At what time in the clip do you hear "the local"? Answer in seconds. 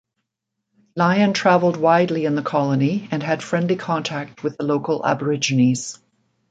4.57-5.05